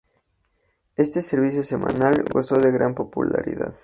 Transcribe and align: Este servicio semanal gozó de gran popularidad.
Este 0.95 1.21
servicio 1.21 1.61
semanal 1.63 2.25
gozó 2.33 2.55
de 2.57 2.71
gran 2.71 2.95
popularidad. 2.95 3.75